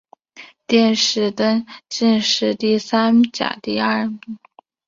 [0.65, 4.19] 殿试登进士第三甲第三名。